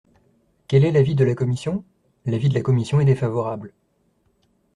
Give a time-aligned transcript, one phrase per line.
[0.67, 1.83] Quel est l’avis de la commission?
[2.25, 3.71] L’avis de la commission est défavorable.